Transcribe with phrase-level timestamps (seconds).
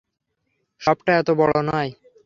[0.81, 1.89] শপটা এত বড় নয়!